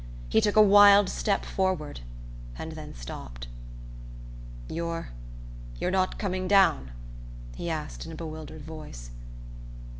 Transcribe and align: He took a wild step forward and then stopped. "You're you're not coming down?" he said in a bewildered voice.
He 0.29 0.41
took 0.41 0.55
a 0.55 0.63
wild 0.63 1.09
step 1.11 1.45
forward 1.45 1.99
and 2.57 2.71
then 2.71 2.95
stopped. 2.95 3.47
"You're 4.67 5.09
you're 5.79 5.91
not 5.91 6.17
coming 6.17 6.47
down?" 6.47 6.89
he 7.55 7.67
said 7.67 8.07
in 8.07 8.11
a 8.11 8.15
bewildered 8.15 8.63
voice. 8.63 9.11